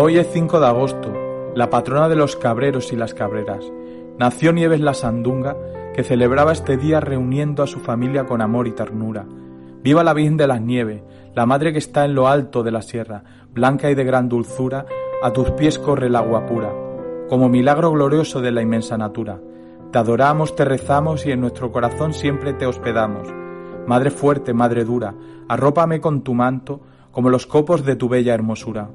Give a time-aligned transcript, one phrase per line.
[0.00, 1.12] Hoy es 5 de agosto,
[1.56, 3.64] la patrona de los cabreros y las cabreras.
[4.16, 5.56] Nació Nieves la Sandunga,
[5.92, 9.26] que celebraba este día reuniendo a su familia con amor y ternura.
[9.82, 11.02] Viva la Virgen de las Nieves,
[11.34, 14.86] la madre que está en lo alto de la sierra, blanca y de gran dulzura,
[15.20, 16.72] a tus pies corre el agua pura,
[17.28, 19.40] como milagro glorioso de la inmensa natura.
[19.90, 23.26] Te adoramos, te rezamos y en nuestro corazón siempre te hospedamos.
[23.88, 25.16] Madre fuerte, madre dura,
[25.48, 28.90] arrópame con tu manto, como los copos de tu bella hermosura.